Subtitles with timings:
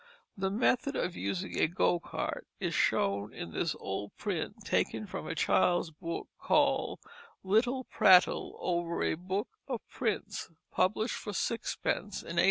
[0.35, 5.27] The method of using a go cart is shown in this old print taken from
[5.27, 6.99] a child's book called,
[7.43, 12.39] Little Prattle over a Book of Prints, published for sixpence in 1801.